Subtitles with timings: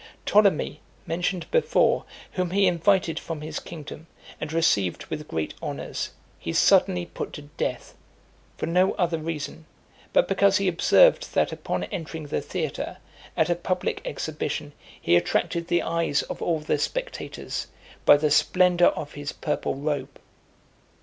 [0.25, 4.07] Ptolemy, mentioned before, whom he invited from his kingdom,
[4.39, 7.93] and received with great honours, he suddenly put to death,
[8.57, 9.67] for no other reason,
[10.11, 12.97] but because he observed that upon entering the theatre,
[13.37, 17.67] at a public exhibition, he attracted the eyes of all the spectators,
[18.03, 20.19] by the splendour of his purple robe.